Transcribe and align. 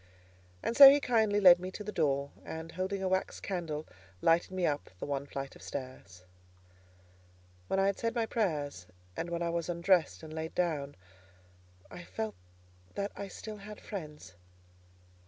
And 0.63 0.75
so 0.75 0.89
he 0.89 0.99
kindly 0.99 1.39
led 1.39 1.59
me 1.59 1.69
to 1.73 1.83
the 1.83 1.91
door, 1.91 2.31
and 2.43 2.71
holding 2.71 3.03
a 3.03 3.07
wax 3.07 3.39
candle, 3.39 3.85
lighted 4.19 4.49
me 4.49 4.65
up 4.65 4.89
the 4.99 5.05
one 5.05 5.27
flight 5.27 5.55
of 5.55 5.61
stairs. 5.61 6.23
When 7.67 7.79
I 7.79 7.85
had 7.85 7.99
said 7.99 8.15
my 8.15 8.25
prayers, 8.25 8.87
and 9.15 9.29
when 9.29 9.43
I 9.43 9.51
was 9.51 9.69
undressed 9.69 10.23
and 10.23 10.33
laid 10.33 10.55
down, 10.55 10.95
I 11.91 12.03
felt 12.03 12.33
that 12.95 13.11
I 13.15 13.27
still 13.27 13.57
had 13.57 13.79
friends. 13.79 14.33